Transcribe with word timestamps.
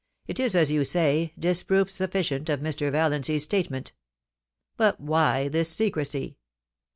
It 0.25 0.39
is, 0.39 0.55
as 0.55 0.71
you 0.71 0.83
say, 0.83 1.31
disproof 1.37 1.91
sufficient 1.91 2.49
of 2.49 2.59
Mr. 2.59 2.91
Valiancy's 2.91 3.43
statement 3.43 3.91
But 4.75 4.99
why 4.99 5.47
this 5.47 5.69
secrecy 5.69 6.39